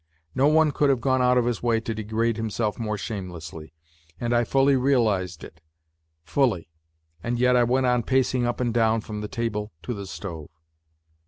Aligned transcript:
No 0.33 0.47
one 0.47 0.71
could 0.71 0.89
have 0.89 0.99
gone 0.99 1.21
out 1.21 1.37
of 1.37 1.45
his 1.45 1.61
way 1.61 1.79
to 1.81 1.93
degrade 1.93 2.35
himself 2.35 2.79
more 2.79 2.97
shamelessly, 2.97 3.75
and 4.19 4.33
I 4.33 4.43
fully 4.43 4.75
realized 4.75 5.43
it, 5.43 5.61
fully, 6.23 6.71
and 7.21 7.37
yet 7.37 7.55
I 7.55 7.63
went 7.63 7.85
on 7.85 8.01
pacing 8.01 8.43
up 8.47 8.59
and 8.59 8.73
down 8.73 9.01
from 9.01 9.21
the 9.21 9.27
table 9.27 9.71
to 9.83 9.93
the 9.93 10.07
stove. 10.07 10.49